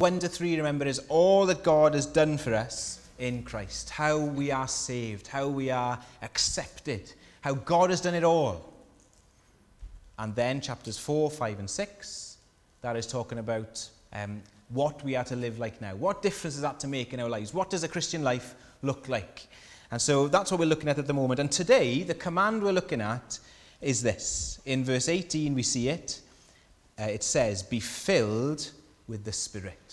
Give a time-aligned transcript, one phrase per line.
[0.00, 3.90] 1 to 3, remember, is all that God has done for us in Christ.
[3.90, 8.72] How we are saved, how we are accepted, how God has done it all.
[10.18, 12.36] And then chapters 4, 5, and 6,
[12.80, 15.94] that is talking about um, what we are to live like now.
[15.94, 17.54] What difference is that to make in our lives?
[17.54, 19.46] What does a Christian life look like?
[19.92, 21.38] And so that's what we're looking at at the moment.
[21.38, 23.38] And today, the command we're looking at
[23.80, 24.58] is this.
[24.64, 26.20] In verse 18, we see it.
[26.98, 28.72] Uh, it says, Be filled
[29.06, 29.83] with the Spirit.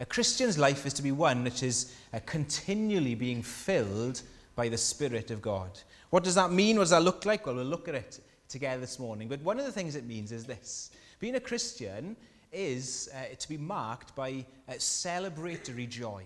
[0.00, 4.22] A Christian's life is to be one which is uh, continually being filled
[4.56, 5.78] by the Spirit of God.
[6.08, 6.76] What does that mean?
[6.76, 7.44] What does that look like?
[7.44, 9.28] Well, we'll look at it together this morning.
[9.28, 12.16] But one of the things it means is this being a Christian
[12.50, 16.24] is uh, to be marked by uh, celebratory joy.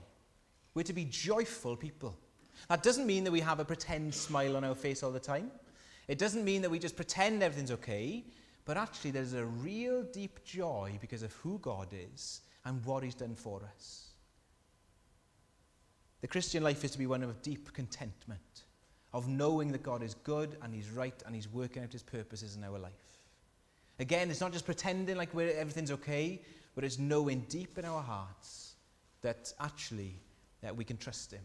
[0.74, 2.16] We're to be joyful people.
[2.68, 5.50] That doesn't mean that we have a pretend smile on our face all the time.
[6.06, 8.24] It doesn't mean that we just pretend everything's okay,
[8.66, 13.14] but actually there's a real deep joy because of who God is and what He's
[13.14, 14.08] done for us.
[16.20, 18.64] The Christian life is to be one of deep contentment,
[19.12, 22.56] of knowing that God is good and He's right and He's working out His purposes
[22.56, 22.92] in our life.
[23.98, 26.40] Again, it's not just pretending like everything's okay,
[26.74, 28.74] but it's knowing deep in our hearts
[29.22, 30.16] that actually
[30.62, 31.42] that we can trust Him.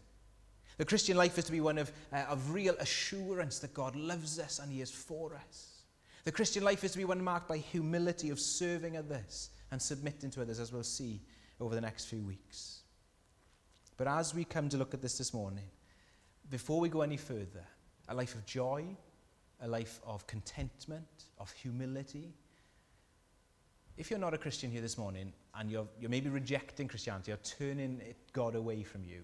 [0.78, 4.38] The Christian life is to be one of, uh, of real assurance that God loves
[4.38, 5.82] us and He is for us.
[6.24, 10.30] The Christian life is to be one marked by humility of serving others and submitting
[10.30, 11.20] to others, as we'll see
[11.60, 12.80] over the next few weeks.
[13.96, 15.64] But as we come to look at this this morning,
[16.50, 17.64] before we go any further,
[18.08, 18.84] a life of joy,
[19.62, 22.32] a life of contentment, of humility.
[23.96, 27.36] If you're not a Christian here this morning and you're, you're maybe rejecting Christianity or
[27.36, 28.00] turning
[28.32, 29.22] God away from you,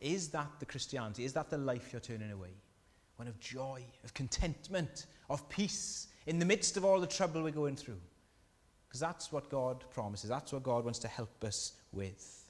[0.00, 1.24] is that the Christianity?
[1.24, 2.50] Is that the life you're turning away?
[3.16, 7.50] One of joy, of contentment, of peace in the midst of all the trouble we're
[7.50, 8.00] going through.
[8.94, 10.30] Because that's what God promises.
[10.30, 12.44] That's what God wants to help us with.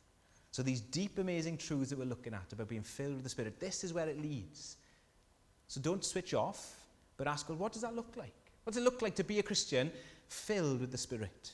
[0.50, 3.58] So, these deep, amazing truths that we're looking at about being filled with the Spirit,
[3.58, 4.76] this is where it leads.
[5.68, 6.76] So, don't switch off,
[7.16, 8.34] but ask God, what does that look like?
[8.62, 9.90] What does it look like to be a Christian
[10.28, 11.52] filled with the Spirit?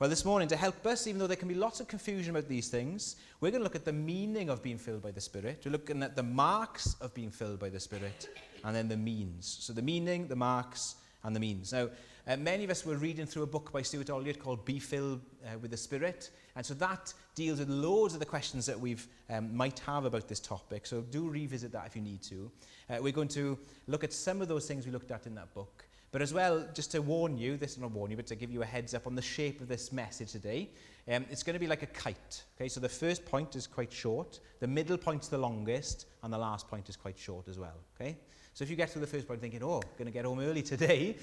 [0.00, 2.48] Well, this morning, to help us, even though there can be lots of confusion about
[2.48, 5.62] these things, we're going to look at the meaning of being filled by the Spirit.
[5.64, 8.28] We're looking at the marks of being filled by the Spirit,
[8.64, 9.58] and then the means.
[9.60, 11.72] So, the meaning, the marks, and the means.
[11.72, 11.90] Now,
[12.26, 15.20] uh, many of us were reading through a book by Stuart Olyott called Be Filled
[15.44, 18.96] uh, with the Spirit, and so that deals with loads of the questions that we
[19.28, 20.86] um, might have about this topic.
[20.86, 22.50] So, do revisit that if you need to.
[22.88, 25.52] Uh, we're going to look at some of those things we looked at in that
[25.52, 25.84] book.
[26.12, 28.50] But as well, just to warn you, this is not warn you, but to give
[28.50, 30.68] you a heads up on the shape of this message today,
[31.10, 32.44] um, it's going to be like a kite.
[32.56, 36.38] Okay, so the first point is quite short, the middle point's the longest, and the
[36.38, 37.78] last point is quite short as well.
[37.98, 38.18] Okay,
[38.54, 40.62] so if you get through the first point thinking, oh, going to get home early
[40.62, 41.16] today,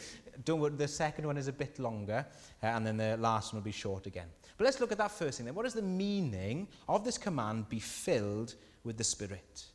[0.45, 2.25] don't worry, the second one is a bit longer,
[2.63, 4.27] uh, and then the last one will be short again.
[4.57, 5.55] But let's look at that first thing then.
[5.55, 9.65] What is the meaning of this command, be filled with the Spirit?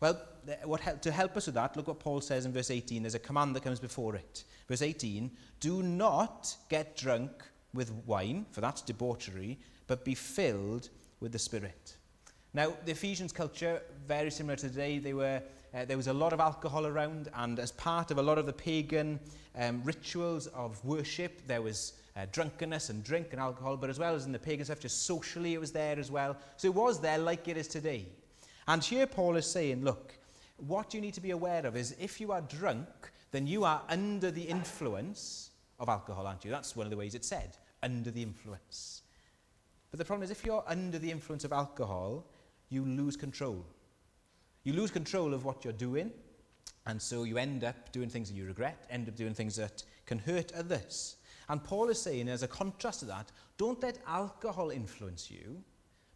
[0.00, 0.20] Well,
[0.64, 3.02] what, to help us with that, look what Paul says in verse 18.
[3.02, 4.44] There's a command that comes before it.
[4.68, 5.30] Verse 18
[5.60, 7.30] Do not get drunk
[7.74, 10.90] with wine, for that's debauchery, but be filled
[11.20, 11.96] with the Spirit.
[12.54, 15.42] Now, the Ephesians culture, very similar to today, they were,
[15.74, 18.46] uh, there was a lot of alcohol around, and as part of a lot of
[18.46, 19.20] the pagan
[19.56, 24.14] um, rituals of worship, there was uh, drunkenness and drink and alcohol, but as well
[24.14, 26.36] as in the pagan stuff, just socially it was there as well.
[26.56, 28.06] So it was there like it is today.
[28.66, 30.14] And here Paul is saying, look,
[30.56, 32.88] what you need to be aware of is if you are drunk,
[33.30, 36.50] then you are under the influence of alcohol, aren't you?
[36.50, 39.02] That's one of the ways it's said, under the influence.
[39.90, 42.26] But the problem is if you're under the influence of alcohol,
[42.68, 43.64] you lose control.
[44.68, 46.12] You lose control of what you're doing,
[46.84, 49.82] and so you end up doing things that you regret, end up doing things that
[50.04, 51.16] can hurt others.
[51.48, 55.62] And Paul is saying, as a contrast to that, don't let alcohol influence you,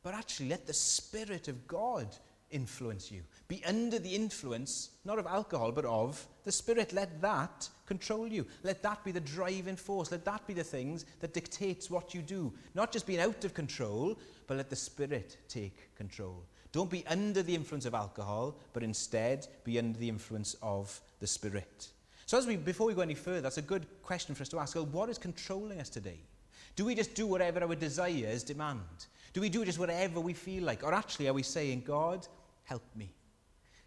[0.02, 2.14] but actually let the Spirit of God
[2.50, 3.22] influence you.
[3.48, 6.92] Be under the influence, not of alcohol, but of the Spirit.
[6.92, 8.46] Let that control you.
[8.64, 10.12] Let that be the driving force.
[10.12, 12.52] Let that be the things that dictates what you do.
[12.74, 16.44] Not just being out of control, but let the Spirit take control.
[16.72, 21.26] Don't be under the influence of alcohol, but instead be under the influence of the
[21.26, 21.88] Spirit.
[22.26, 24.58] So, as we, before we go any further, that's a good question for us to
[24.58, 24.74] ask.
[24.74, 26.20] Well, what is controlling us today?
[26.76, 28.80] Do we just do whatever our desires demand?
[29.34, 30.82] Do we do just whatever we feel like?
[30.82, 32.26] Or actually, are we saying, God,
[32.64, 33.12] Help me.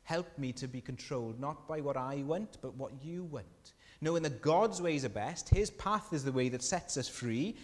[0.04, 3.74] Help me to be controlled not by what I want, but what you want.
[4.02, 7.56] Knowing that God's ways are best, His path is the way that sets us free,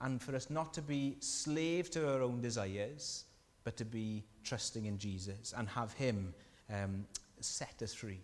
[0.00, 3.24] and for us not to be slave to our own desires,
[3.64, 6.32] but to be trusting in Jesus and have Him
[6.72, 7.04] um,
[7.40, 8.20] set us free.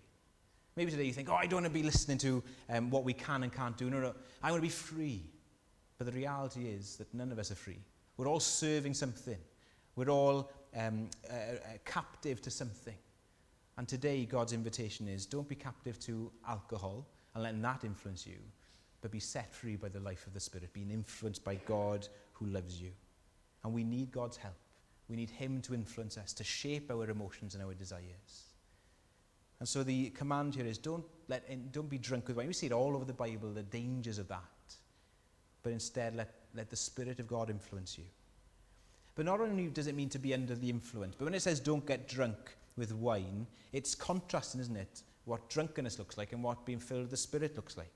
[0.77, 3.13] Maybe today you think, oh, I don't want to be listening to um, what we
[3.13, 3.91] can and can't do.
[3.91, 5.23] No, no, I want to be free.
[5.99, 7.79] But the reality is that none of us are free.
[8.17, 9.39] We're all serving something.
[9.95, 12.97] We're all um, uh, uh, captive to something.
[13.77, 18.39] And today, God's invitation is don't be captive to alcohol and letting that influence you,
[19.01, 22.47] but be set free by the life of the Spirit, being influenced by God who
[22.47, 22.91] loves you.
[23.63, 24.55] And we need God's help.
[25.09, 28.45] We need Him to influence us, to shape our emotions and our desires.
[29.61, 32.49] And so the command here is don't, let don't be drunk with wine.
[32.49, 34.41] We see it all over the Bible, the dangers of that.
[35.63, 38.05] But instead, let, let the Spirit of God influence you.
[39.15, 41.61] But not only does it mean to be under the influence, but when it says
[41.61, 45.03] don't get drunk with wine, it's contrasting, isn't it?
[45.25, 47.93] What drunkenness looks like and what being filled with the Spirit looks like.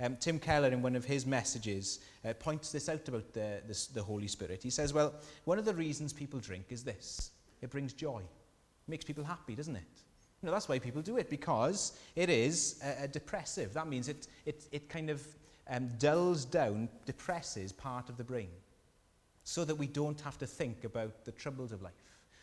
[0.00, 3.86] Um, Tim Keller, in one of his messages, uh, points this out about the, this,
[3.88, 4.62] the Holy Spirit.
[4.62, 5.14] He says, well,
[5.44, 7.32] one of the reasons people drink is this.
[7.62, 8.20] It brings joy.
[8.20, 9.82] It makes people happy, doesn't it?
[10.40, 13.74] You know, that's why people do it, because it is uh, depressive.
[13.74, 15.26] That means it, it, it kind of
[15.68, 18.50] um, dulls down, depresses part of the brain
[19.42, 21.94] so that we don't have to think about the troubles of life,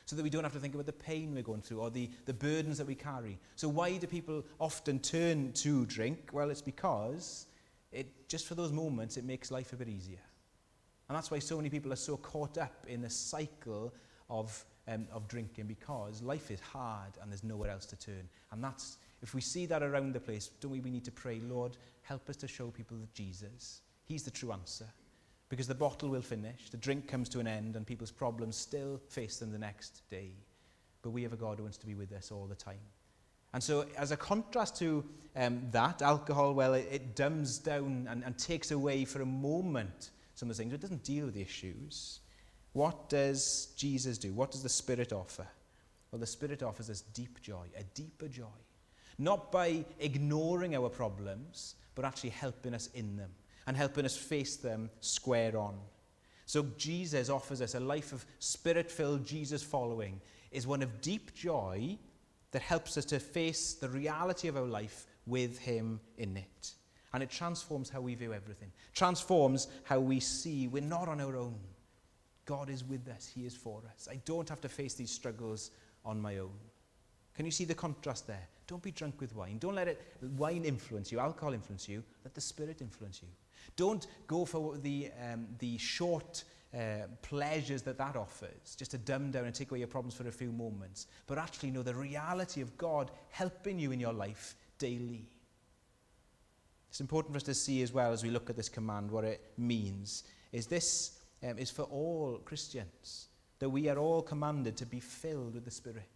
[0.06, 2.10] so that we don't have to think about the pain we're going through or the,
[2.26, 3.40] the burdens that we carry.
[3.56, 6.30] So why do people often turn to drink?
[6.32, 7.48] Well, it's because
[7.92, 10.20] it, just for those moments, it makes life a bit easier.
[11.10, 13.94] And that's why so many people are so caught up in the cycle
[14.30, 18.28] of, um, of drinking because life is hard and there's nowhere else to turn.
[18.52, 21.42] And that's, if we see that around the place, don't we, we need to pray,
[21.44, 24.86] Lord, help us to show people Jesus, He's the true answer
[25.50, 29.00] because the bottle will finish, the drink comes to an end, and people's problems still
[29.10, 30.32] face them the next day.
[31.02, 32.80] But we have a God who wants to be with us all the time.
[33.54, 35.06] And so, as a contrast to
[35.36, 40.10] um, that, alcohol, well, it, it dumbs down and, and takes away for a moment
[40.34, 40.74] some of the things.
[40.74, 42.20] It doesn't deal with the issues.
[42.74, 44.34] What does Jesus do?
[44.34, 45.48] What does the Spirit offer?
[46.12, 48.46] Well, the Spirit offers us deep joy, a deeper joy.
[49.18, 53.32] Not by ignoring our problems, but actually helping us in them
[53.68, 55.76] and helping us face them square on.
[56.46, 60.22] So Jesus offers us a life of spirit-filled Jesus following
[60.52, 61.98] is one of deep joy
[62.52, 66.74] that helps us to face the reality of our life with him in it.
[67.14, 68.72] And it transforms how we view everything.
[68.94, 71.60] Transforms how we see we're not on our own.
[72.46, 73.32] God is with us.
[73.34, 74.08] He is for us.
[74.12, 75.72] I don't have to face these struggles
[76.04, 76.54] on my own.
[77.34, 78.48] Can you see the contrast there?
[78.68, 79.58] Don't be drunk with wine.
[79.60, 80.02] Don't let it
[80.38, 82.04] wine influence you, alcohol influence you.
[82.24, 83.30] Let the Spirit influence you.
[83.76, 89.32] Don't go for the, um, the short uh, pleasures that that offers, just to dumb
[89.32, 92.62] down and take away your problems for a few moments, but actually know the reality
[92.62, 95.28] of God helping you in your life daily.
[96.90, 99.24] It's important for us to see as well as we look at this command what
[99.24, 100.24] it means.
[100.52, 103.28] Is this um, is for all Christians
[103.60, 106.10] that we are all commanded to be filled with the Spirit.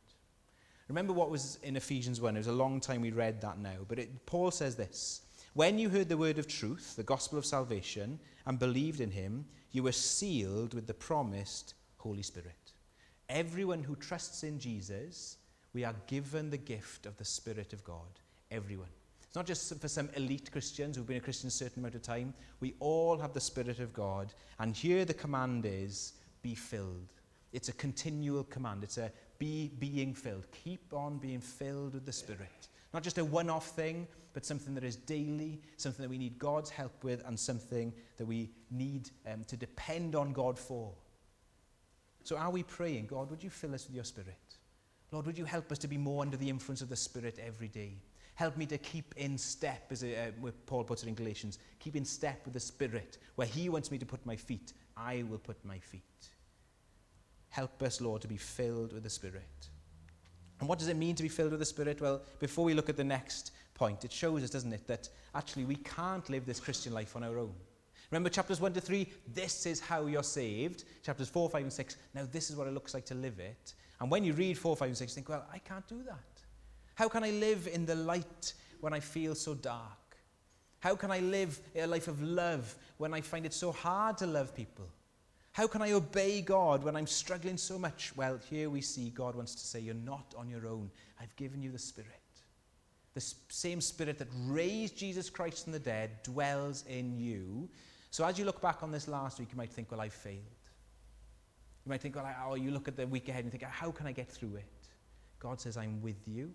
[0.89, 2.35] Remember what was in Ephesians 1.
[2.35, 3.77] It was a long time we read that now.
[3.87, 5.21] But it, Paul says this
[5.53, 9.45] When you heard the word of truth, the gospel of salvation, and believed in him,
[9.71, 12.73] you were sealed with the promised Holy Spirit.
[13.29, 15.37] Everyone who trusts in Jesus,
[15.73, 18.19] we are given the gift of the Spirit of God.
[18.49, 18.89] Everyone.
[19.21, 22.01] It's not just for some elite Christians who've been a Christian a certain amount of
[22.01, 22.33] time.
[22.61, 24.33] We all have the Spirit of God.
[24.57, 27.13] And here the command is be filled.
[27.53, 28.83] It's a continual command.
[28.83, 30.45] It's a be being filled.
[30.51, 32.67] Keep on being filled with the Spirit.
[32.93, 36.37] Not just a one off thing, but something that is daily, something that we need
[36.37, 40.91] God's help with, and something that we need um, to depend on God for.
[42.23, 44.35] So, are we praying, God, would you fill us with your Spirit?
[45.11, 47.67] Lord, would you help us to be more under the influence of the Spirit every
[47.67, 47.93] day?
[48.35, 50.31] Help me to keep in step, as uh,
[50.65, 53.17] Paul puts it in Galatians, keep in step with the Spirit.
[53.35, 56.29] Where He wants me to put my feet, I will put my feet.
[57.49, 59.69] Help us, Lord, to be filled with the Spirit.
[60.59, 62.01] And what does it mean to be filled with the Spirit?
[62.01, 65.65] Well, before we look at the next point, it shows us, doesn't it, that actually
[65.65, 67.53] we can't live this Christian life on our own.
[68.11, 70.83] Remember chapters 1 to 3, this is how you're saved.
[71.03, 73.73] Chapters 4, 5, and 6, now this is what it looks like to live it.
[73.99, 76.41] And when you read 4, 5, and 6, you think, well, I can't do that.
[76.95, 80.17] How can I live in the light when I feel so dark?
[80.79, 84.25] How can I live a life of love when I find it so hard to
[84.25, 84.85] love people?
[85.59, 88.13] How can I obey God when I'm struggling so much?
[88.15, 90.89] Well, here we see God wants to say, You're not on your own.
[91.19, 92.07] I've given you the Spirit.
[93.13, 97.67] The same Spirit that raised Jesus Christ from the dead dwells in you.
[98.09, 100.37] So as you look back on this last week, you might think, Well, I failed.
[101.85, 103.91] You might think, Well, I, or you look at the week ahead and think, How
[103.91, 104.87] can I get through it?
[105.39, 106.53] God says, I'm with you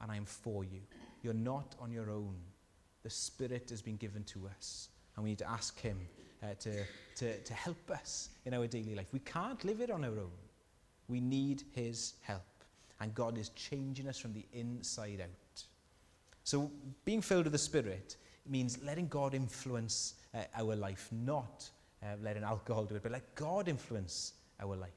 [0.00, 0.82] and I'm for you.
[1.24, 2.36] You're not on your own.
[3.02, 5.98] The Spirit has been given to us, and we need to ask Him
[6.46, 6.84] uh, to,
[7.16, 9.08] to, to help us in our daily life.
[9.12, 10.30] We can't live it on our own.
[11.08, 12.42] We need His help.
[13.00, 15.62] And God is changing us from the inside out.
[16.44, 16.70] So,
[17.04, 18.16] being filled with the Spirit
[18.48, 21.68] means letting God influence uh, our life, not
[22.02, 24.90] uh, letting alcohol do it, but let God influence our life.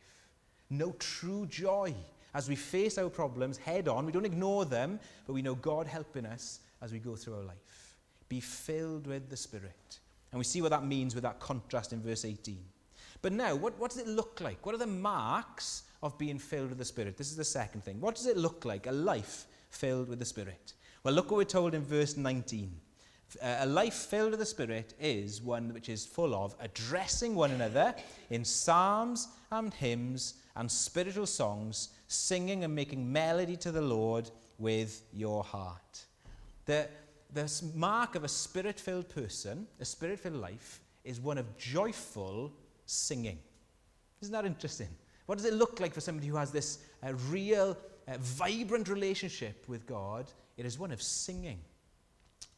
[0.70, 1.94] No true joy
[2.34, 4.06] as we face our problems head on.
[4.06, 7.44] We don't ignore them, but we know God helping us as we go through our
[7.44, 7.98] life.
[8.30, 10.00] Be filled with the Spirit.
[10.32, 12.58] And we see what that means with that contrast in verse 18.
[13.22, 14.66] But now, what, what does it look like?
[14.66, 17.18] What are the marks of being filled with the Spirit?
[17.18, 18.00] This is the second thing.
[18.00, 20.74] What does it look like, a life filled with the Spirit?
[21.04, 22.72] Well, look what we're told in verse 19.
[23.42, 27.52] Uh, a life filled with the Spirit is one which is full of addressing one
[27.52, 27.94] another
[28.30, 35.04] in psalms and hymns and spiritual songs, singing and making melody to the Lord with
[35.14, 36.06] your heart.
[36.66, 36.88] The,
[37.32, 42.52] the mark of a spirit filled person, a spirit filled life, is one of joyful
[42.86, 43.40] singing.
[44.22, 44.90] Isn't that interesting?
[45.26, 49.64] What does it look like for somebody who has this uh, real, uh, vibrant relationship
[49.68, 50.32] with God?
[50.58, 51.60] It is one of singing.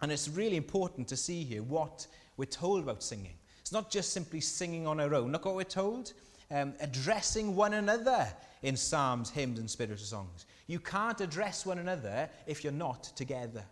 [0.02, 3.36] And it's really important to see here what we're told about singing.
[3.60, 5.32] It's not just simply singing on our own.
[5.32, 6.14] Look what we're told
[6.52, 8.28] um, addressing one another
[8.62, 10.46] in psalms, hymns, and spiritual songs.
[10.68, 13.64] You can't address one another if you're not together.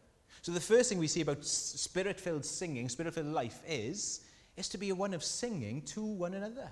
[0.41, 4.21] So the first thing we see about spirit-filled singing, spirit-filled life is,
[4.57, 6.69] is to be one of singing to one another.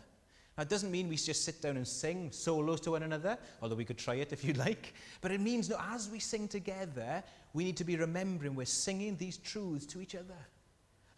[0.58, 3.76] Now, it doesn't mean we just sit down and sing solos to one another, although
[3.76, 4.94] we could try it if you'd like.
[5.22, 9.16] But it means, no, as we sing together, we need to be remembering we're singing
[9.18, 10.38] these truths to each other.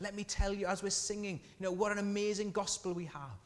[0.01, 3.37] Let me tell you, as we're singing, you know, what an amazing gospel we have.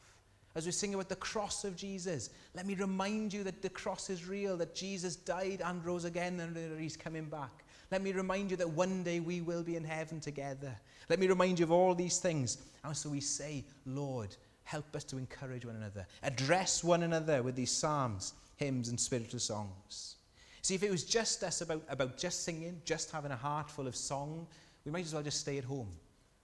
[0.56, 4.08] As we sing about the cross of Jesus, let me remind you that the cross
[4.08, 7.63] is real, that Jesus died and rose again, and that he's coming back.
[7.94, 10.76] Let me remind you that one day we will be in heaven together.
[11.08, 12.58] Let me remind you of all these things.
[12.82, 14.34] And so we say, Lord,
[14.64, 19.38] help us to encourage one another, address one another with these psalms, hymns, and spiritual
[19.38, 20.16] songs.
[20.60, 23.86] See, if it was just us about, about just singing, just having a heart full
[23.86, 24.48] of song,
[24.84, 25.92] we might as well just stay at home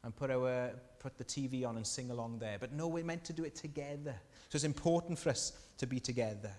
[0.04, 2.59] and put, our, put the TV on and sing along there.
[2.61, 4.14] But no, we're meant to do it together.
[4.50, 6.52] So it's important for us to be together.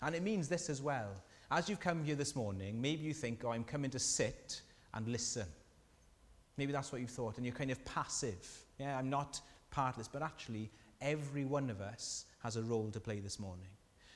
[0.00, 1.10] And it means this as well.
[1.50, 4.60] As you've come here this morning, maybe you think, oh, I'm coming to sit
[4.92, 5.46] and listen.
[6.58, 8.46] Maybe that's what you thought, and you're kind of passive.
[8.78, 9.40] Yeah, I'm not
[9.70, 10.08] part of this.
[10.08, 13.68] But actually, every one of us has a role to play this morning.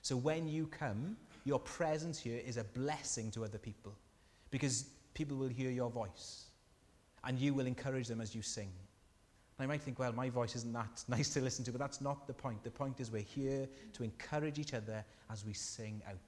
[0.02, 3.96] So when you come, your presence here is a blessing to other people
[4.50, 6.46] because people will hear your voice
[7.24, 8.70] and you will encourage them as you sing.
[9.58, 12.00] And I might think, well, my voice isn't that nice to listen to, but that's
[12.00, 12.62] not the point.
[12.64, 16.18] The point is we're here to encourage each other as we sing out.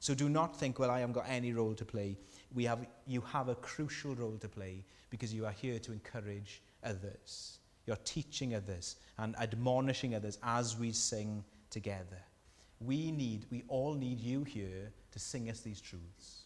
[0.00, 2.16] So do not think, well, I haven't got any role to play.
[2.54, 6.62] We have, you have a crucial role to play because you are here to encourage
[6.84, 7.58] others.
[7.86, 12.22] You're teaching others and admonishing others as we sing together.
[12.80, 16.44] We need, we all need you here to sing us these truths.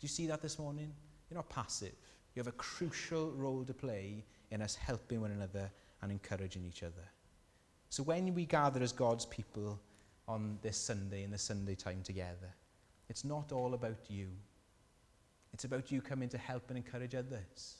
[0.00, 0.92] Do you see that this morning?
[1.30, 1.92] You're not passive.
[2.34, 5.70] You have a crucial role to play in us helping one another
[6.02, 7.08] and encouraging each other.
[7.90, 9.80] So when we gather as God's people
[10.26, 12.52] on this Sunday, in the Sunday time together,
[13.14, 14.26] it's not all about you.
[15.52, 17.76] It's about you coming to help and encourage others.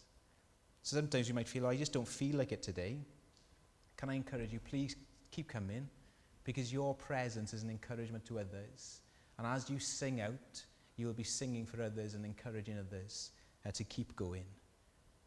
[0.84, 2.98] So sometimes you might feel, oh, I just don't feel like it today.
[3.96, 4.60] Can I encourage you?
[4.60, 4.94] Please
[5.32, 5.88] keep coming
[6.44, 9.00] because your presence is an encouragement to others.
[9.36, 10.64] And as you sing out,
[10.96, 13.32] you will be singing for others and encouraging others
[13.66, 14.46] uh, to keep going.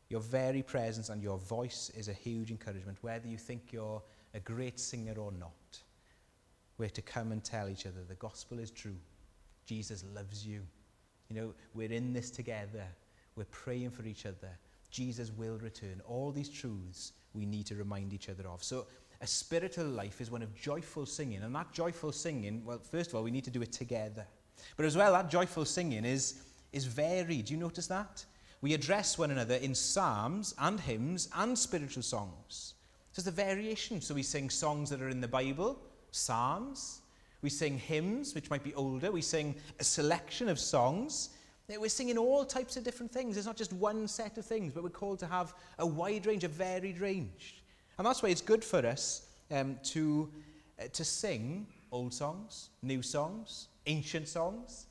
[0.07, 4.01] Your very presence and your voice is a huge encouragement, whether you think you're
[4.33, 5.81] a great singer or not.
[6.77, 8.95] We're to come and tell each other the gospel is true.
[9.67, 10.61] Jesus loves you.
[11.29, 12.85] You know, we're in this together.
[13.35, 14.49] We're praying for each other.
[14.89, 16.01] Jesus will return.
[16.07, 18.63] All these truths we need to remind each other of.
[18.63, 18.87] So,
[19.19, 21.41] a spiritual life is one of joyful singing.
[21.41, 24.25] And that joyful singing, well, first of all, we need to do it together.
[24.75, 27.45] But as well, that joyful singing is is varied.
[27.45, 28.25] Do you notice that?
[28.61, 32.73] We address one another in psalms and hymns and spiritual songs.
[33.11, 34.01] So there's a variation.
[34.01, 35.79] So we sing songs that are in the Bible,
[36.11, 37.01] psalms.
[37.41, 39.11] We sing hymns, which might be older.
[39.11, 41.29] We sing a selection of songs.
[41.69, 43.37] We're singing all types of different things.
[43.37, 46.43] It's not just one set of things, but we're called to have a wide range,
[46.43, 47.63] a varied range.
[47.97, 50.29] And that's why it's good for us um, to,
[50.79, 54.87] uh, to sing old songs, new songs, ancient songs,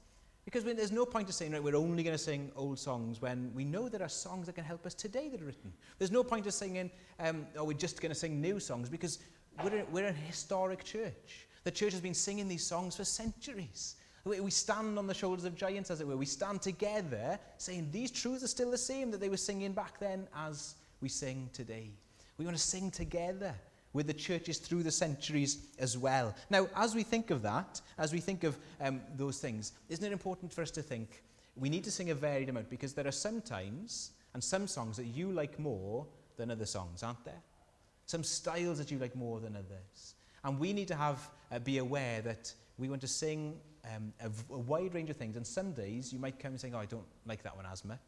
[0.47, 3.21] because when, there's no point of saying, right, we're only going to sing old songs
[3.21, 5.73] when we know there are songs that can help us today that are written.
[5.99, 6.89] There's no point of singing,
[7.19, 9.19] um, oh, we're just going to sing new songs because
[9.65, 11.46] we're, a, we're a historic church.
[11.67, 13.97] The church has been singing these songs for centuries.
[14.25, 16.17] We, stand on the shoulders of giants, as it were.
[16.17, 19.99] We stand together saying these truths are still the same that they were singing back
[19.99, 21.91] then as we sing today.
[22.39, 23.53] We want to sing together
[23.93, 26.37] with the churches through the centuries as well.
[26.51, 30.13] Now, as we think of that, as we think of um, those things, isn't it
[30.13, 31.25] important for us to think
[31.57, 34.97] we need to sing a varied amount because there are some times and some songs
[34.99, 36.07] that you like more
[36.37, 37.43] than other songs, aren't there?
[38.07, 40.15] some styles that you like more than others.
[40.45, 43.59] And we need to have uh, be aware that we want to sing
[43.95, 45.37] um, a, a wide range of things.
[45.37, 47.85] And some days you might come and say, oh, I don't like that one as
[47.85, 47.99] much.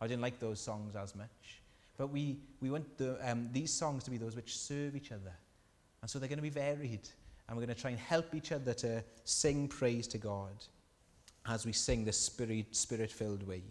[0.00, 1.62] I didn't like those songs as much.
[1.96, 5.32] But we, we want the, um, these songs to be those which serve each other.
[6.02, 7.08] And so they're going to be varied.
[7.48, 10.52] And we're going to try and help each other to sing praise to God
[11.48, 13.62] as we sing the spirit, spirit-filled way.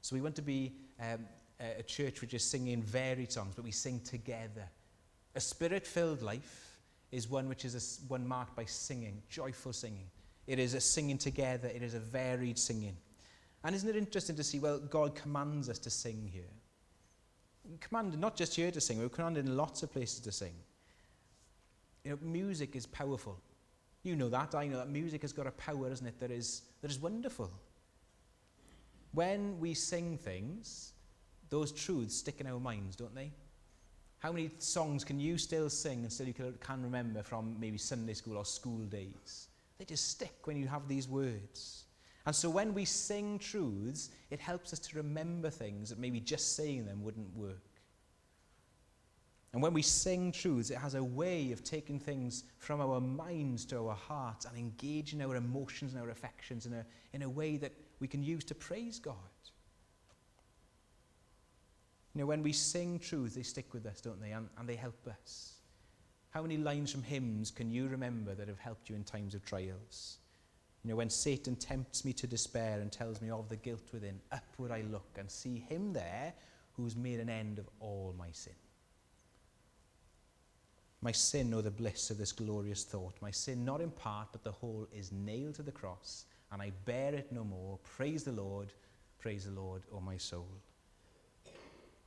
[0.00, 1.26] So we want to be um,
[1.78, 4.68] a church which is singing varied songs, but we sing together.
[5.34, 6.65] A spirit-filled life
[7.12, 10.06] is one which is a, one marked by singing, joyful singing.
[10.46, 11.68] It is a singing together.
[11.68, 12.96] It is a varied singing.
[13.64, 16.44] And isn't it interesting to see, well, God commands us to sing here.
[17.80, 20.52] Commanded not just here to sing, we're commanded in lots of places to sing.
[22.04, 23.40] You know, music is powerful.
[24.04, 24.88] You know that, I know that.
[24.88, 27.50] Music has got a power, isn't it, that is, that is wonderful.
[29.12, 30.92] When we sing things,
[31.48, 33.32] those truths stick in our minds, don't they?
[34.18, 38.14] How many songs can you still sing and still you can remember from maybe Sunday
[38.14, 39.48] school or school days?
[39.78, 41.84] They just stick when you have these words.
[42.24, 46.56] And so when we sing truths, it helps us to remember things that maybe just
[46.56, 47.62] saying them wouldn't work.
[49.52, 53.64] And when we sing truths, it has a way of taking things from our minds
[53.66, 57.56] to our hearts and engaging our emotions and our affections in a, in a way
[57.58, 59.14] that we can use to praise God.
[62.16, 64.30] You know, when we sing truths, they stick with us, don't they?
[64.30, 65.56] And, and they help us.
[66.30, 69.44] How many lines from hymns can you remember that have helped you in times of
[69.44, 70.16] trials?
[70.82, 74.18] You know, when Satan tempts me to despair and tells me of the guilt within,
[74.32, 76.32] upward I look and see him there
[76.72, 78.54] who's made an end of all my sin.
[81.02, 84.42] My sin, or the bliss of this glorious thought, my sin not in part, but
[84.42, 87.78] the whole, is nailed to the cross, and I bear it no more.
[87.84, 88.72] Praise the Lord,
[89.18, 90.48] praise the Lord, O my soul.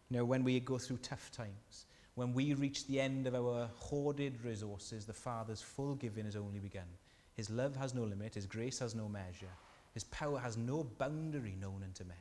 [0.10, 1.86] You know, when we go through tough times,
[2.16, 6.60] when we reach the end of our hoarded resources, the Father's full giving has only
[6.60, 6.88] begun.
[7.36, 9.54] His love has no limit, His grace has no measure,
[9.94, 12.18] His power has no boundary known unto men.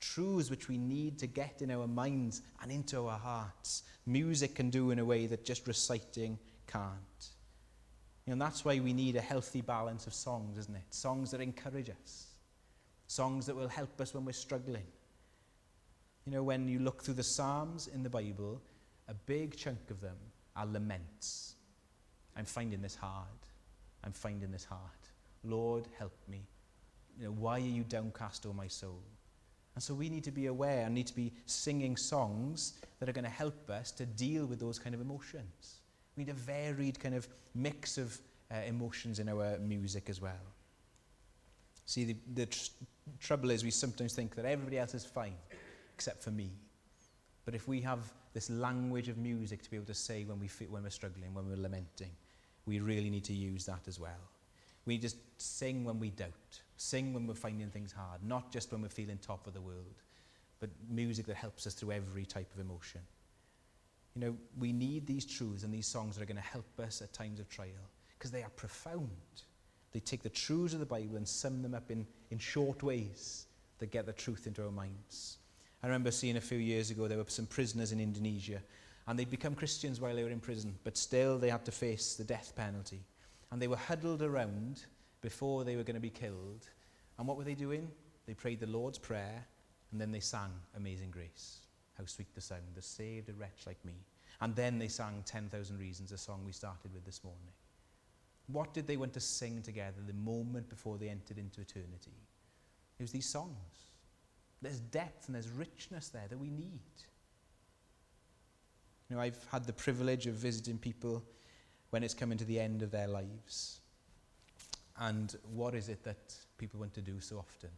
[0.00, 4.70] Truths which we need to get in our minds and into our hearts, music can
[4.70, 6.92] do in a way that just reciting can't.
[8.26, 10.84] You know, and that's why we need a healthy balance of songs, isn't it?
[10.90, 12.26] Songs that encourage us,
[13.06, 14.86] songs that will help us when we're struggling.
[16.28, 18.60] You know, when you look through the Psalms in the Bible,
[19.08, 20.16] a big chunk of them
[20.54, 21.54] are laments.
[22.36, 23.24] I'm finding this hard.
[24.04, 24.80] I'm finding this hard.
[25.42, 26.42] Lord, help me.
[27.18, 29.00] You know, why are you downcast, O my soul?
[29.74, 33.12] And so we need to be aware and need to be singing songs that are
[33.12, 35.78] going to help us to deal with those kind of emotions.
[36.14, 38.18] We need a varied kind of mix of
[38.52, 40.44] uh, emotions in our music as well.
[41.86, 42.68] See, the, the tr-
[43.18, 45.32] trouble is we sometimes think that everybody else is fine
[45.98, 46.48] except for me.
[47.44, 47.98] But if we have
[48.32, 51.48] this language of music to be able to say when, we when we're struggling, when
[51.48, 52.12] we're lamenting,
[52.66, 54.22] we really need to use that as well.
[54.86, 58.80] We just sing when we doubt, sing when we're finding things hard, not just when
[58.80, 60.02] we're feeling top of the world,
[60.60, 63.00] but music that helps us through every type of emotion.
[64.14, 67.02] You know, we need these truths and these songs that are going to help us
[67.02, 69.10] at times of trial because they are profound.
[69.90, 73.46] They take the truths of the Bible and sum them up in, in short ways
[73.78, 75.38] that get the truth into our minds.
[75.82, 78.60] I remember seeing a few years ago there were some prisoners in Indonesia
[79.06, 82.14] and they'd become Christians while they were in prison, but still they had to face
[82.14, 83.00] the death penalty.
[83.50, 84.84] And they were huddled around
[85.22, 86.68] before they were going to be killed.
[87.18, 87.90] And what were they doing?
[88.26, 89.46] They prayed the Lord's Prayer
[89.90, 91.60] and then they sang Amazing Grace.
[91.96, 93.94] How sweet the sound that saved a wretch like me.
[94.40, 97.52] And then they sang 10,000 Reasons, a song we started with this morning.
[98.48, 102.12] What did they want to sing together the moment before they entered into eternity?
[102.98, 103.87] It was these songs.
[104.60, 106.80] There's depth and there's richness there that we need.
[109.08, 111.22] You know, I've had the privilege of visiting people
[111.90, 113.80] when it's coming to the end of their lives.
[114.98, 117.70] And what is it that people want to do so often?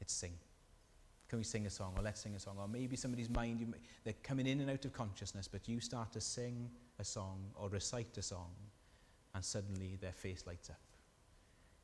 [0.00, 0.34] It's sing.
[1.28, 1.94] Can we sing a song?
[1.96, 2.56] Or let's sing a song.
[2.58, 6.12] Or maybe somebody's mind, you, they're coming in and out of consciousness, but you start
[6.12, 6.68] to sing
[6.98, 8.50] a song or recite a song,
[9.34, 10.80] and suddenly their face lights up.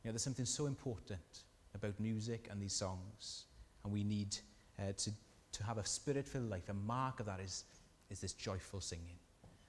[0.03, 3.45] You know, there's something so important about music and these songs
[3.85, 4.37] and we need
[4.79, 5.11] uh, to,
[5.53, 6.69] to have a spirit filled life.
[6.69, 7.65] A mark of that is,
[8.11, 9.19] is this joyful singing.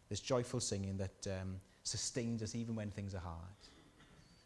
[0.09, 3.37] This joyful singing that um, sustains us even when things are hard.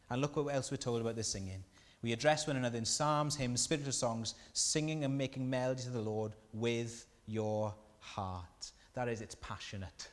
[0.09, 1.63] And look what else we're told about this singing.
[2.01, 6.01] We address one another in psalms, hymns, spiritual songs, singing and making melody to the
[6.01, 8.71] Lord with your heart.
[8.93, 10.09] That is, it's passionate.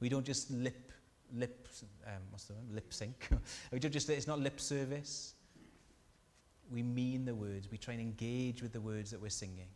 [0.00, 0.92] We don't just lip,
[1.34, 1.66] lip,
[2.06, 2.74] um, what's the word?
[2.74, 3.28] Lip sync.
[3.72, 5.34] we don't just, it's not lip service
[6.70, 7.68] we mean the words.
[7.70, 9.68] We try and engage with the words that we're singing.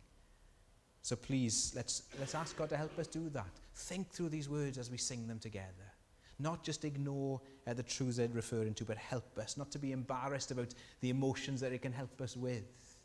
[1.01, 3.47] So please, let's, let's ask God to help us do that.
[3.73, 5.93] Think through these words as we sing them together.
[6.39, 9.57] Not just ignore uh, the truths they're referring to, but help us.
[9.57, 12.97] Not to be embarrassed about the emotions that it can help us with.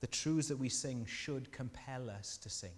[0.00, 2.70] The truths that we sing should compel us to sing.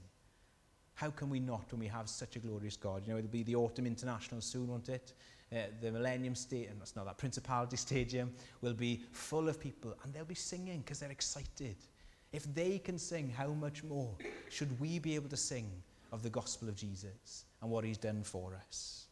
[0.94, 3.02] How can we not when we have such a glorious God?
[3.06, 5.12] You know, it'll be the Autumn International soon, won't it?
[5.52, 10.14] Uh, the Millennium Stadium, that's not that, Principality Stadium will be full of people and
[10.14, 11.76] they'll be singing because they're excited.
[12.32, 14.10] If they can sing, how much more
[14.48, 15.70] should we be able to sing
[16.10, 19.06] of the gospel of Jesus and what he's done for us?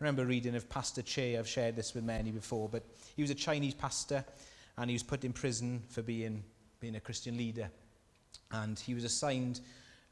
[0.00, 2.82] I remember reading of Pastor Che, I've shared this with many before, but
[3.14, 4.24] he was a Chinese pastor
[4.76, 6.42] and he was put in prison for being,
[6.80, 7.70] being a Christian leader.
[8.50, 9.60] And he was assigned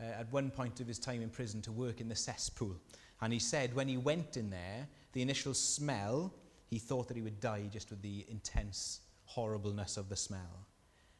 [0.00, 2.76] uh, at one point of his time in prison to work in the cesspool.
[3.20, 6.32] And he said when he went in there, the initial smell,
[6.68, 10.66] he thought that he would die just with the intense horribleness of the smell.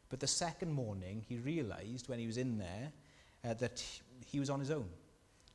[0.08, 2.92] But the second morning, he realized when he was in there
[3.44, 3.84] uh, that
[4.26, 4.88] he was on his own.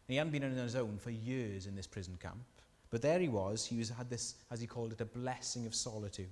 [0.07, 2.43] he hadn't been on his own for years in this prison camp.
[2.89, 3.65] But there he was.
[3.65, 6.27] He was, had this, as he called it, a blessing of solitude.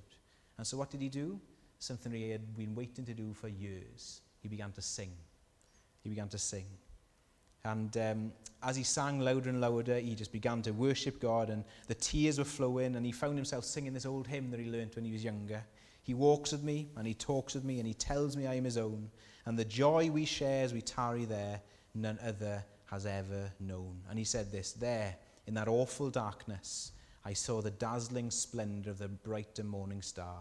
[0.58, 1.40] And so what did he do?
[1.80, 4.22] Something he had been waiting to do for years.
[4.42, 5.12] He began to sing.
[6.04, 6.66] He began to sing.
[7.64, 8.32] And um,
[8.64, 12.38] as he sang louder and louder, he just began to worship God, and the tears
[12.38, 15.12] were flowing, and he found himself singing this old hymn that he learnt when he
[15.12, 15.64] was younger.
[16.04, 18.64] He walks with me, and he talks with me, and he tells me I am
[18.64, 19.10] his own,
[19.46, 21.62] and the joy we share as we tarry there,
[21.94, 24.02] none other has ever known.
[24.10, 25.16] And he said this There,
[25.48, 26.92] in that awful darkness,
[27.24, 30.40] I saw the dazzling splendor of the brighter morning star.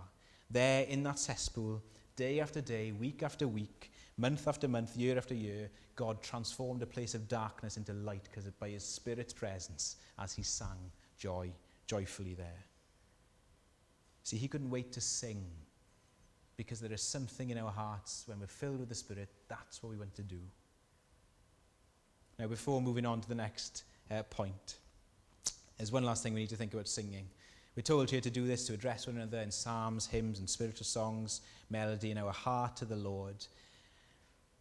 [0.50, 1.82] There, in that cesspool,
[2.16, 6.86] day after day, week after week, month after month, year after year, God transformed a
[6.86, 11.50] place of darkness into light because by his Spirit's presence as he sang joy,
[11.86, 12.64] joyfully there.
[14.22, 15.44] See, he couldn't wait to sing
[16.56, 19.90] because there is something in our hearts when we're filled with the Spirit, that's what
[19.90, 20.40] we want to do.
[22.38, 24.76] Now, before moving on to the next uh, point,
[25.78, 27.26] there's one last thing we need to think about singing.
[27.76, 30.84] We're told here to do this to address one another in psalms, hymns, and spiritual
[30.84, 33.46] songs, melody in our heart to the Lord.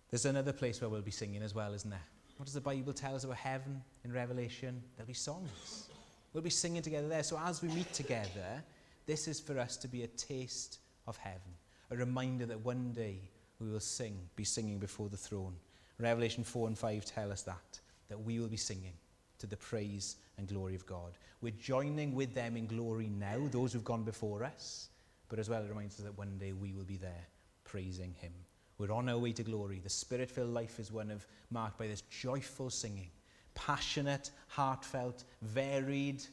[0.10, 2.02] There's another place where we'll be singing as well, isn't there?
[2.38, 4.82] What does the Bible tell us about heaven in Revelation?
[4.96, 5.90] There'll be songs.
[6.34, 7.22] We'll be singing together there.
[7.24, 8.64] So as we meet together,
[9.06, 11.54] this is for us to be a taste of heaven,
[11.92, 13.20] a reminder that one day
[13.60, 15.56] we will sing, be singing before the throne.
[16.00, 18.94] Revelation 4 and 5 tell us that, that we will be singing
[19.38, 21.18] to the praise and glory of God.
[21.42, 24.90] We're joining with them in glory now, those who've gone before us,
[25.28, 27.28] but as well it reminds us that one day we will be there
[27.64, 28.32] praising him.
[28.80, 29.82] We're on our way to glory.
[29.84, 33.10] The spirit filled life is one of marked by this joyful singing,
[33.54, 36.24] passionate, heartfelt, varied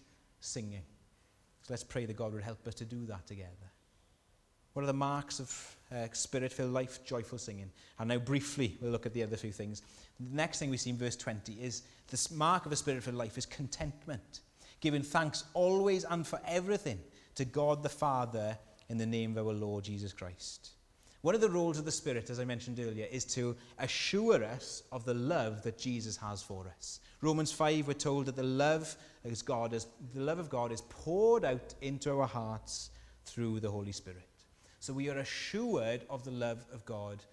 [0.41, 0.85] singing.
[1.63, 3.51] So let's pray that God would help us to do that together.
[4.75, 7.05] What are the marks of uh, spirit filled life?
[7.05, 7.71] Joyful singing.
[7.99, 9.83] And now, briefly, we'll look at the other few things.
[10.21, 13.17] The next thing we see in verse 20 is this mark of a spirit filled
[13.17, 14.41] life is contentment,
[14.81, 17.01] giving thanks always and for everything
[17.35, 18.57] to God the Father
[18.89, 20.76] in the name of our Lord Jesus Christ.
[21.27, 24.85] One of the roles of the Spirit, as I mentioned earlier, is to assure us
[24.93, 27.01] of the love that Jesus has for us.
[27.21, 30.83] Romans 5, we're told that the love, as God is, the love of God is
[30.83, 32.91] poured out into our hearts
[33.25, 34.29] through the Holy Spirit.
[34.79, 37.25] So we are assured of the love of God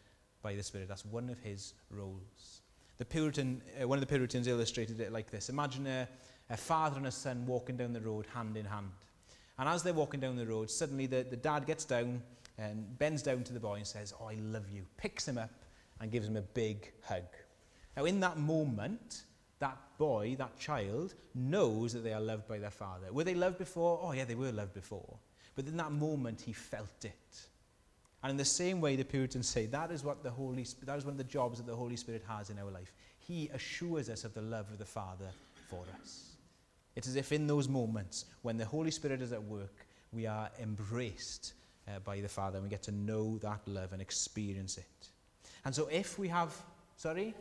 [0.42, 0.88] by the Spirit.
[0.88, 2.62] That's one of his roles.
[2.98, 5.50] The Puritan, uh, one of the Puritans illustrated it like this.
[5.50, 6.08] Imagine a,
[6.50, 8.90] a father and a son walking down the road hand in hand.
[9.60, 12.24] And as they're walking down the road, suddenly the, the dad gets down
[12.58, 15.52] and bends down to the boy and says, Oh, I love you, picks him up
[16.00, 17.24] and gives him a big hug.
[17.96, 19.24] Now, in that moment,
[19.60, 23.12] that boy, that child, knows that they are loved by their father.
[23.12, 24.00] Were they loved before?
[24.02, 25.18] Oh, yeah, they were loved before.
[25.56, 27.48] But in that moment, he felt it.
[28.24, 31.04] And in the same way, the Puritans say that is what the Holy that is
[31.04, 32.94] one of the jobs that the Holy Spirit has in our life.
[33.20, 35.30] He assures us of the love of the Father
[35.70, 36.32] for us.
[36.96, 40.50] It's as if in those moments when the Holy Spirit is at work, we are
[40.62, 41.54] embraced
[41.88, 45.08] uh, by the Father and we get to know that love and experience it.
[45.66, 46.56] And so if we have,
[46.98, 47.34] sorry?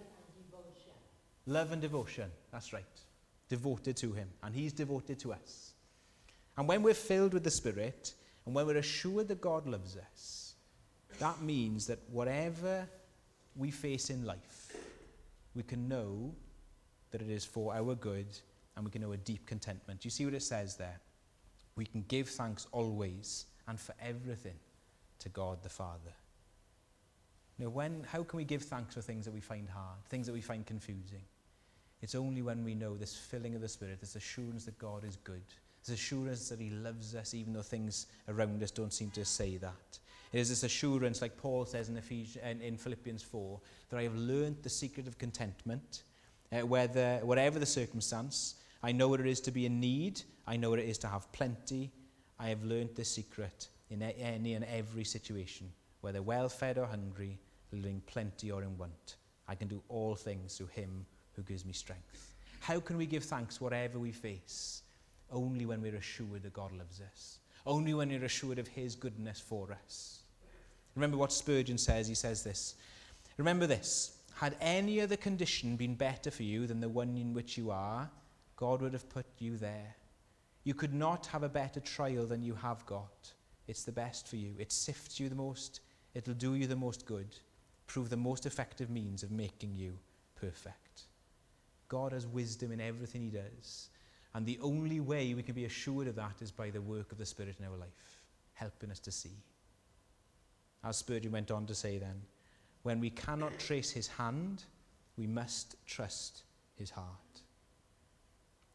[1.46, 2.30] Love and devotion.
[2.52, 2.84] That's right.
[3.48, 4.28] Devoted to Him.
[4.42, 5.72] And He's devoted to us.
[6.56, 8.14] And when we're filled with the Spirit,
[8.46, 10.54] and when we're assured that God loves us,
[11.18, 12.86] that means that whatever
[13.56, 14.76] we face in life,
[15.54, 16.34] we can know
[17.10, 18.26] that it is for our good
[18.74, 20.00] and we can know a deep contentment.
[20.00, 20.98] Do you see what it says there?
[21.76, 24.58] We can give thanks always and for everything
[25.18, 26.12] to God the Father.
[27.58, 30.34] Now, when, how can we give thanks for things that we find hard, things that
[30.34, 31.22] we find confusing?
[32.02, 35.16] It's only when we know this filling of the Spirit, this assurance that God is
[35.24, 35.40] good,
[35.86, 39.56] this assurance that He loves us, even though things around us don't seem to say
[39.56, 39.98] that.
[40.34, 43.58] It is this assurance, like Paul says in, Ephes- in Philippians 4,
[43.88, 46.02] that I have learned the secret of contentment,
[46.52, 48.56] uh, whether, whatever the circumstance.
[48.82, 50.20] I know what it is to be in need.
[50.46, 51.90] I know what it is to have plenty.
[52.42, 57.38] I have learned this secret in any and every situation, whether well fed or hungry,
[57.70, 59.14] living plenty or in want.
[59.46, 62.34] I can do all things through him who gives me strength.
[62.58, 64.82] How can we give thanks whatever we face?
[65.30, 67.38] Only when we're assured that God loves us.
[67.64, 70.22] Only when we're assured of his goodness for us.
[70.96, 72.08] Remember what Spurgeon says.
[72.08, 72.74] He says this.
[73.36, 74.16] Remember this.
[74.34, 78.10] Had any other condition been better for you than the one in which you are,
[78.56, 79.94] God would have put you there.
[80.64, 83.32] You could not have a better trial than you have got.
[83.66, 84.54] It's the best for you.
[84.58, 85.80] It sifts you the most.
[86.14, 87.36] It'll do you the most good.
[87.86, 89.98] Prove the most effective means of making you
[90.34, 91.02] perfect.
[91.88, 93.88] God has wisdom in everything he does.
[94.34, 97.18] And the only way we can be assured of that is by the work of
[97.18, 98.20] the Spirit in our life,
[98.54, 99.36] helping us to see.
[100.84, 102.22] As Spurgeon went on to say then,
[102.82, 104.64] when we cannot trace his hand,
[105.16, 106.42] we must trust
[106.76, 107.31] his heart.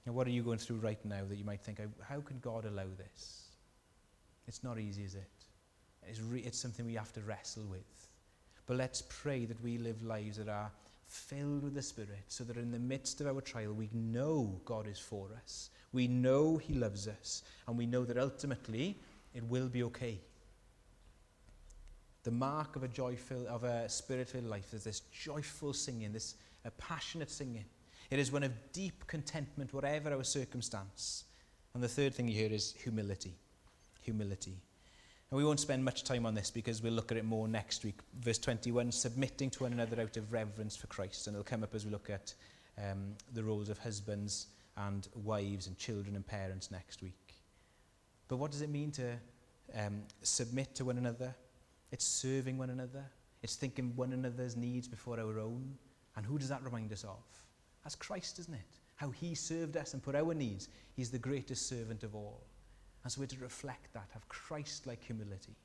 [0.08, 2.64] Now, what are you going through right now that you might think, how can God
[2.64, 3.50] allow this?
[4.48, 5.30] It's not easy, is it?
[6.08, 8.08] It's, re- it's something we have to wrestle with.
[8.68, 10.72] But let's pray that we live lives that are
[11.10, 14.88] filled with the Spirit so that in the midst of our trial, we know God
[14.88, 15.72] is for us.
[15.92, 17.44] We know He loves us.
[17.68, 18.98] And we know that ultimately
[19.34, 20.22] it will be okay.
[22.24, 26.72] The mark of a joyful, of a spirit-filled life is this joyful singing, this a
[26.72, 27.66] passionate singing.
[28.10, 31.26] It is one of deep contentment, whatever our circumstance.
[31.74, 33.36] And the third thing you hear is humility.
[34.02, 34.58] Humility.
[35.30, 37.84] And we won't spend much time on this because we'll look at it more next
[37.84, 38.00] week.
[38.20, 41.28] Verse 21, submitting to one another out of reverence for Christ.
[41.28, 42.34] And it'll come up as we look at
[42.78, 47.34] um, the roles of husbands and wives and children and parents next week.
[48.30, 49.14] But what does it mean to
[49.76, 51.36] um, submit to one another?
[51.92, 53.04] It's serving one another.
[53.44, 55.78] It's thinking one another's needs before our own.
[56.16, 57.24] And who does that remind us of?
[57.88, 58.80] That's Christ, isn't it?
[58.98, 60.68] How he served us and put our needs.
[60.98, 62.44] He's the greatest servant of all.
[63.02, 65.56] And so we're to reflect that, have Christ like humility.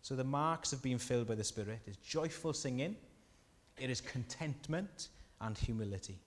[0.00, 2.96] So the marks of being filled by the Spirit is joyful singing,
[3.78, 5.08] it is contentment
[5.42, 6.18] and humility.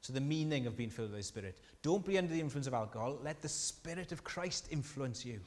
[0.00, 1.58] So the meaning of being filled by the Spirit.
[1.82, 3.20] Don't be under the influence of alcohol.
[3.22, 5.38] Let the Spirit of Christ influence you.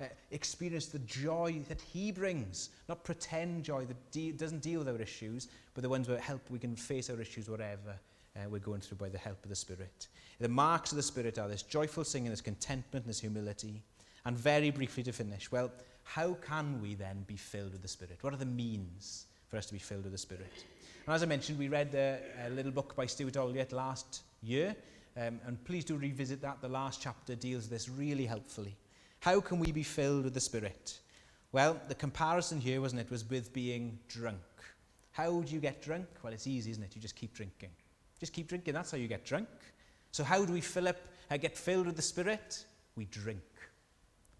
[0.00, 4.88] Uh, experience the joy that He brings, not pretend joy that de- doesn't deal with
[4.88, 7.98] our issues, but the ones that help we can face our issues, whatever
[8.38, 10.08] uh, we're going through by the help of the Spirit.
[10.40, 13.82] The marks of the Spirit are this joyful singing, this contentment, this humility.
[14.24, 15.70] And very briefly to finish, well,
[16.04, 18.18] how can we then be filled with the Spirit?
[18.20, 20.52] What are the means for us to be filled with the Spirit?
[21.06, 24.76] And as I mentioned, we read a, a little book by Stuart Olyott last year,
[25.16, 26.60] um, and please do revisit that.
[26.60, 28.76] The last chapter deals with this really helpfully.
[29.20, 30.98] How can we be filled with the Spirit?
[31.50, 34.38] Well, the comparison here, wasn't it, was with being drunk.
[35.12, 36.06] How do you get drunk?
[36.22, 36.94] Well, it's easy, isn't it?
[36.94, 37.70] You just keep drinking.
[38.18, 38.74] Just keep drinking.
[38.74, 39.48] That's how you get drunk.
[40.10, 40.96] So how do we fill up,
[41.30, 42.64] uh, get filled with the Spirit?
[42.96, 43.42] We drink.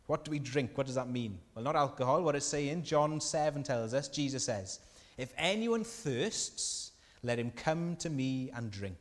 [0.07, 0.77] What do we drink?
[0.77, 1.39] What does that mean?
[1.55, 2.23] Well, not alcohol.
[2.23, 4.81] What it's saying, John 7 tells us, Jesus says,
[5.19, 8.97] If anyone thirsts, let him come to me and drink.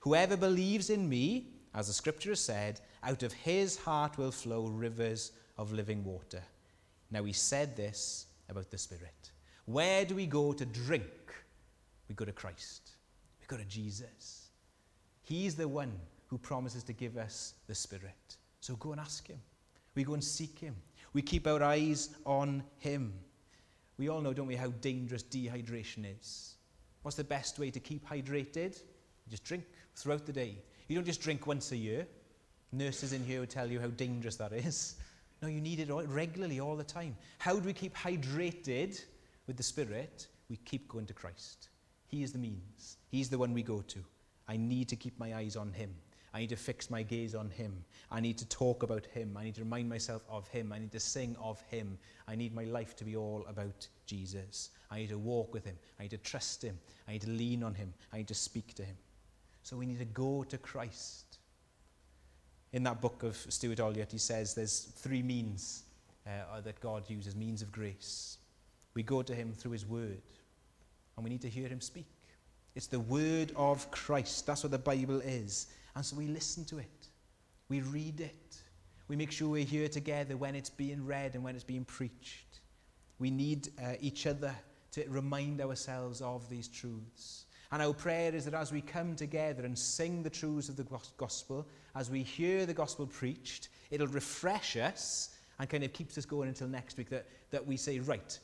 [0.00, 4.66] Whoever believes in me, as the scripture has said, out of his heart will flow
[4.68, 6.42] rivers of living water.
[7.10, 9.30] Now, he said this about the Spirit.
[9.64, 11.04] Where do we go to drink?
[12.08, 12.95] We go to Christ.
[13.48, 14.48] Go to Jesus.
[15.22, 15.92] He's the one
[16.26, 18.36] who promises to give us the Spirit.
[18.60, 19.40] So go and ask Him.
[19.94, 20.76] We go and seek Him.
[21.12, 23.14] We keep our eyes on Him.
[23.98, 26.54] We all know, don't we, how dangerous dehydration is.
[27.02, 28.76] What's the best way to keep hydrated?
[28.76, 30.58] You just drink throughout the day.
[30.88, 32.06] You don't just drink once a year.
[32.72, 34.96] Nurses in here will tell you how dangerous that is.
[35.40, 37.16] No, you need it all, regularly, all the time.
[37.38, 39.00] How do we keep hydrated
[39.46, 40.26] with the Spirit?
[40.48, 41.68] We keep going to Christ.
[42.08, 42.96] He is the means.
[43.08, 43.98] He's the one we go to.
[44.48, 45.94] I need to keep my eyes on him.
[46.32, 47.82] I need to fix my gaze on him.
[48.10, 49.36] I need to talk about him.
[49.38, 50.70] I need to remind myself of him.
[50.70, 51.98] I need to sing of him.
[52.28, 54.70] I need my life to be all about Jesus.
[54.90, 55.78] I need to walk with him.
[55.98, 56.78] I need to trust him.
[57.08, 57.94] I need to lean on him.
[58.12, 58.96] I need to speak to him.
[59.62, 61.38] So we need to go to Christ.
[62.72, 65.84] In that book of Stuart Olyott, he says there's three means
[66.26, 68.38] uh, that God uses means of grace.
[68.94, 70.20] We go to him through his word,
[71.16, 72.06] and we need to hear him speak.
[72.74, 74.46] It's the word of Christ.
[74.46, 75.68] That's what the Bible is.
[75.94, 77.08] And so we listen to it.
[77.68, 78.58] We read it.
[79.08, 82.60] We make sure we're here together when it's being read and when it's being preached.
[83.18, 84.54] We need uh, each other
[84.92, 87.46] to remind ourselves of these truths.
[87.72, 90.86] And our prayer is that as we come together and sing the truths of the
[91.16, 96.26] gospel, as we hear the gospel preached, it'll refresh us and kind of keeps us
[96.26, 98.38] going until next week that, that we say, right,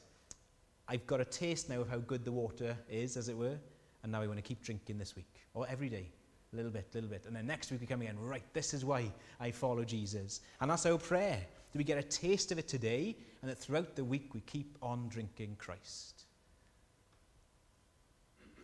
[0.88, 3.58] I've got a taste now of how good the water is, as it were,
[4.02, 6.08] and now I want to keep drinking this week or every day.
[6.52, 7.24] A little bit, a little bit.
[7.26, 10.42] And then next week we come again, right, this is why I follow Jesus.
[10.60, 11.40] And that's our prayer.
[11.72, 14.76] Do we get a taste of it today and that throughout the week we keep
[14.82, 16.24] on drinking Christ?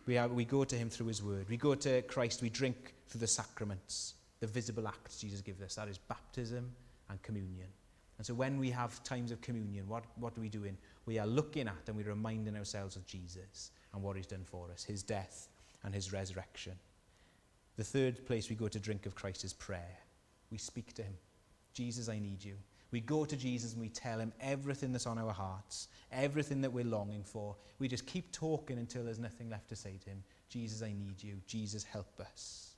[0.05, 1.47] We, are, we go to him through his word.
[1.49, 5.75] We go to Christ, we drink through the sacraments, the visible acts Jesus gives us.
[5.75, 6.71] That is baptism
[7.09, 7.69] and communion.
[8.19, 10.77] And so when we have times of communion, what, what are we doing?
[11.05, 14.69] We are looking at and we're reminding ourselves of Jesus and what he's done for
[14.73, 15.47] us, his death
[15.85, 16.73] and his resurrection.
[17.77, 19.97] The third place we go to drink of Christ is prayer.
[20.51, 21.13] We speak to him.
[21.73, 22.55] Jesus, I need you.
[22.91, 26.73] We go to Jesus and we tell him everything that's on our hearts, everything that
[26.73, 27.55] we're longing for.
[27.77, 30.23] We just keep talking until there's nothing left to say to him.
[30.49, 31.35] Jesus, I need you.
[31.47, 32.75] Jesus, help us.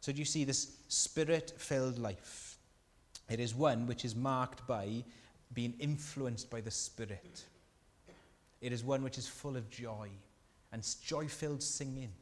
[0.00, 2.53] So, do you see this spirit filled life?
[3.28, 5.04] It is one which is marked by
[5.52, 7.44] being influenced by the Spirit.
[8.60, 10.08] It is one which is full of joy
[10.72, 12.12] and joy filled singing,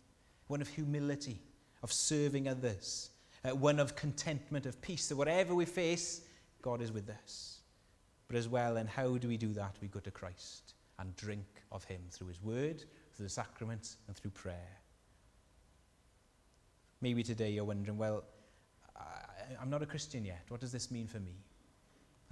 [0.46, 1.40] one of humility,
[1.82, 3.10] of serving others,
[3.44, 6.22] uh, one of contentment, of peace, that whatever we face,
[6.60, 7.60] God is with us.
[8.28, 9.76] But as well, and how do we do that?
[9.80, 12.84] We go to Christ and drink of Him through His Word,
[13.14, 14.78] through the sacraments, and through prayer.
[17.00, 18.22] Maybe today you're wondering, well,
[19.60, 20.44] I'm not a Christian yet.
[20.48, 21.34] What does this mean for me?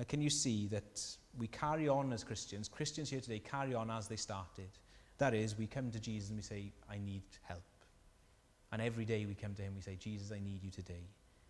[0.08, 1.04] Can you see that
[1.38, 2.68] we carry on as Christians?
[2.68, 4.70] Christians here today carry on as they started.
[5.18, 7.62] That is, we come to Jesus and we say, I need help.
[8.72, 11.04] And every day we come to him, we say, Jesus, I need you today.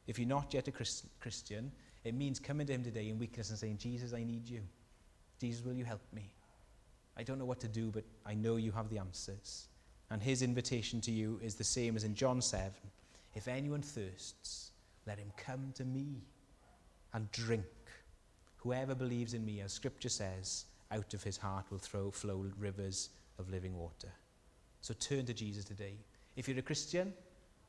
[0.07, 1.71] If you're not yet a Christ- Christian,
[2.03, 4.63] it means coming to him today in weakness and saying, Jesus, I need you.
[5.41, 6.33] Jesus, will you help me?
[7.17, 9.69] I don't know what to do, but I know you have the answers.
[10.11, 12.73] And his invitation to you is the same as in John 7.
[13.35, 14.70] If anyone thirsts,
[15.07, 16.23] let him come to me
[17.13, 17.65] and drink.
[18.59, 23.11] Whoever believes in me, as scripture says, out of his heart will throw, flow rivers
[23.39, 24.13] of living water.
[24.81, 25.95] So turn to Jesus today.
[26.37, 27.13] If you're a Christian,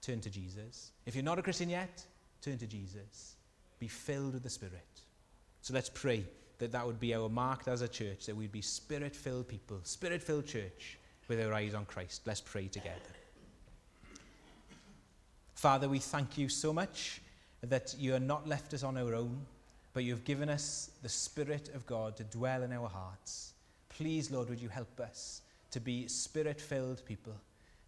[0.01, 0.91] turn to Jesus.
[1.05, 2.03] If you're not a Christian yet,
[2.41, 3.35] turn to Jesus.
[3.79, 5.01] Be filled with the Spirit.
[5.61, 6.25] So let's pray
[6.57, 9.79] that that would be our mark as a church, that we'd be spirit filled people,
[9.83, 12.21] spirit filled church with our eyes on Christ.
[12.25, 13.20] Let's pray together.
[15.61, 17.21] Father, we thank you so much
[17.61, 19.45] that you are not left us on our own,
[19.93, 23.53] but you've given us the Spirit of God to dwell in our hearts.
[23.87, 27.35] Please, Lord, would you help us to be spirit filled people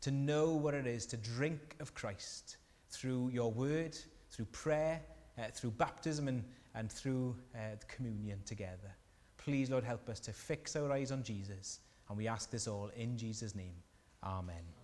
[0.02, 2.58] to know what it is to drink of Christ
[2.92, 3.98] through your word,
[4.30, 5.02] through prayer,
[5.40, 6.44] uh, through baptism, and,
[6.76, 8.94] and through uh, communion together.
[9.38, 11.80] Please, Lord, help us to fix our eyes on Jesus.
[12.08, 13.74] And we ask this all in Jesus' name.
[14.24, 14.83] Amen.